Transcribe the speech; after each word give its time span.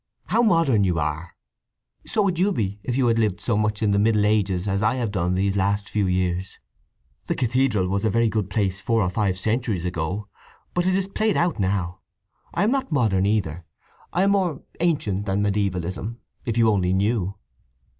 "How 0.29 0.41
modern 0.41 0.83
you 0.83 0.97
are!" 0.97 1.37
"So 2.07 2.23
would 2.23 2.39
you 2.39 2.51
be 2.51 2.79
if 2.81 2.97
you 2.97 3.05
had 3.05 3.19
lived 3.19 3.39
so 3.39 3.55
much 3.55 3.83
in 3.83 3.91
the 3.91 3.99
Middle 3.99 4.25
Ages 4.25 4.67
as 4.67 4.81
I 4.81 4.95
have 4.95 5.11
done 5.11 5.35
these 5.35 5.55
last 5.55 5.87
few 5.87 6.07
years! 6.07 6.57
The 7.27 7.35
cathedral 7.35 7.87
was 7.87 8.03
a 8.03 8.09
very 8.09 8.27
good 8.27 8.49
place 8.49 8.79
four 8.79 9.03
or 9.03 9.11
five 9.11 9.37
centuries 9.37 9.85
ago; 9.85 10.27
but 10.73 10.87
it 10.87 10.95
is 10.95 11.07
played 11.07 11.37
out 11.37 11.59
now… 11.59 11.99
I 12.51 12.63
am 12.63 12.71
not 12.71 12.91
modern, 12.91 13.27
either. 13.27 13.63
I 14.11 14.23
am 14.23 14.31
more 14.31 14.63
ancient 14.79 15.27
than 15.27 15.43
mediævalism, 15.43 16.17
if 16.45 16.57
you 16.57 16.69
only 16.71 16.93
knew." 16.93 17.35